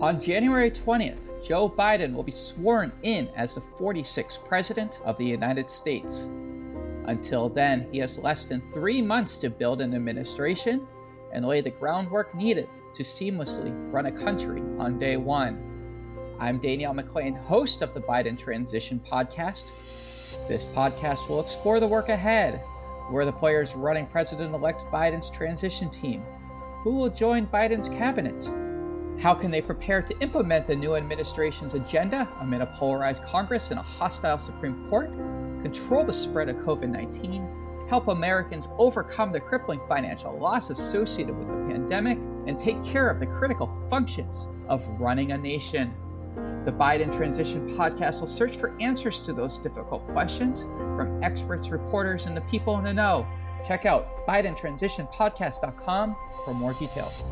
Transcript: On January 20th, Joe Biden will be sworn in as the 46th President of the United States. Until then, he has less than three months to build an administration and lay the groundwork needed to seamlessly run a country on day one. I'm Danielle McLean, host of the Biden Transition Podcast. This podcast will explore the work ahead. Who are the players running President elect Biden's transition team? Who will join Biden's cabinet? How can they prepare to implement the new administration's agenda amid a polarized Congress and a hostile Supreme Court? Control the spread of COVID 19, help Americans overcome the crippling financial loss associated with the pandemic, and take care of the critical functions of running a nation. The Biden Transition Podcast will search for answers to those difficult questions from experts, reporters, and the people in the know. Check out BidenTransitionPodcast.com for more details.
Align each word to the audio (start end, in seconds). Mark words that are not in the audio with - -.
On 0.00 0.20
January 0.20 0.70
20th, 0.70 1.44
Joe 1.44 1.68
Biden 1.68 2.14
will 2.14 2.22
be 2.22 2.30
sworn 2.30 2.92
in 3.02 3.28
as 3.34 3.56
the 3.56 3.60
46th 3.60 4.46
President 4.46 5.00
of 5.04 5.18
the 5.18 5.24
United 5.24 5.68
States. 5.68 6.30
Until 7.06 7.48
then, 7.48 7.88
he 7.90 7.98
has 7.98 8.16
less 8.16 8.44
than 8.44 8.62
three 8.72 9.02
months 9.02 9.38
to 9.38 9.50
build 9.50 9.80
an 9.80 9.96
administration 9.96 10.86
and 11.32 11.44
lay 11.44 11.60
the 11.60 11.70
groundwork 11.70 12.32
needed 12.32 12.68
to 12.94 13.02
seamlessly 13.02 13.72
run 13.92 14.06
a 14.06 14.12
country 14.12 14.60
on 14.78 15.00
day 15.00 15.16
one. 15.16 15.60
I'm 16.38 16.60
Danielle 16.60 16.94
McLean, 16.94 17.34
host 17.34 17.82
of 17.82 17.92
the 17.92 18.00
Biden 18.00 18.38
Transition 18.38 19.00
Podcast. 19.00 19.72
This 20.46 20.64
podcast 20.64 21.28
will 21.28 21.40
explore 21.40 21.80
the 21.80 21.88
work 21.88 22.08
ahead. 22.08 22.62
Who 23.08 23.16
are 23.16 23.24
the 23.24 23.32
players 23.32 23.74
running 23.74 24.06
President 24.06 24.54
elect 24.54 24.82
Biden's 24.92 25.28
transition 25.28 25.90
team? 25.90 26.22
Who 26.84 26.94
will 26.94 27.10
join 27.10 27.48
Biden's 27.48 27.88
cabinet? 27.88 28.48
How 29.20 29.34
can 29.34 29.50
they 29.50 29.60
prepare 29.60 30.00
to 30.00 30.16
implement 30.20 30.68
the 30.68 30.76
new 30.76 30.94
administration's 30.94 31.74
agenda 31.74 32.28
amid 32.40 32.60
a 32.60 32.66
polarized 32.66 33.24
Congress 33.24 33.72
and 33.72 33.80
a 33.80 33.82
hostile 33.82 34.38
Supreme 34.38 34.88
Court? 34.88 35.10
Control 35.62 36.04
the 36.04 36.12
spread 36.12 36.48
of 36.48 36.54
COVID 36.58 36.88
19, 36.88 37.86
help 37.88 38.06
Americans 38.06 38.68
overcome 38.78 39.32
the 39.32 39.40
crippling 39.40 39.80
financial 39.88 40.38
loss 40.38 40.70
associated 40.70 41.36
with 41.36 41.48
the 41.48 41.54
pandemic, 41.54 42.16
and 42.46 42.60
take 42.60 42.82
care 42.84 43.10
of 43.10 43.18
the 43.18 43.26
critical 43.26 43.68
functions 43.90 44.48
of 44.68 44.86
running 45.00 45.32
a 45.32 45.38
nation. 45.38 45.92
The 46.64 46.72
Biden 46.72 47.12
Transition 47.12 47.68
Podcast 47.70 48.20
will 48.20 48.28
search 48.28 48.56
for 48.56 48.76
answers 48.80 49.18
to 49.20 49.32
those 49.32 49.58
difficult 49.58 50.06
questions 50.08 50.62
from 50.62 51.20
experts, 51.24 51.70
reporters, 51.70 52.26
and 52.26 52.36
the 52.36 52.42
people 52.42 52.78
in 52.78 52.84
the 52.84 52.94
know. 52.94 53.26
Check 53.66 53.84
out 53.84 54.24
BidenTransitionPodcast.com 54.28 56.16
for 56.44 56.54
more 56.54 56.74
details. 56.74 57.24